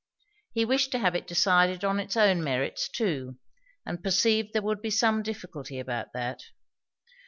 He 0.51 0.65
wished 0.65 0.91
to 0.93 0.97
have 0.97 1.13
it 1.13 1.27
decided 1.27 1.83
on 1.85 1.99
its 1.99 2.17
own 2.17 2.43
merits 2.43 2.89
too; 2.89 3.37
and 3.85 4.03
perceived 4.03 4.51
there 4.51 4.63
would 4.63 4.81
be 4.81 4.89
some 4.89 5.21
difficulty 5.21 5.77
about 5.77 6.11
that. 6.13 6.41